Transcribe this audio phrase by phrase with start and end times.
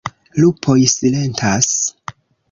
[0.43, 1.69] Lupoj silentas.